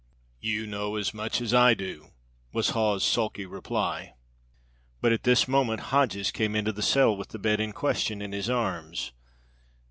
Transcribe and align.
"You 0.39 0.65
know 0.65 0.95
as 0.95 1.13
much 1.13 1.41
as 1.41 1.53
I 1.53 1.75
do!" 1.75 2.07
was 2.51 2.71
Hawes's 2.71 3.07
sulky 3.07 3.45
reply. 3.45 4.15
But 4.99 5.11
at 5.13 5.21
this 5.21 5.47
moment 5.47 5.79
Hodges 5.93 6.31
came 6.31 6.55
into 6.55 6.71
the 6.71 6.81
cell 6.81 7.15
with 7.15 7.27
the 7.27 7.37
bed 7.37 7.59
in 7.59 7.71
question 7.71 8.19
in 8.19 8.31
his 8.31 8.49
arms. 8.49 9.11